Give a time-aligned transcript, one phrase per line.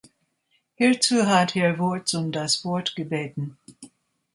[0.77, 3.59] Hierzu hat Herr Wurtz um das Wort gebeten.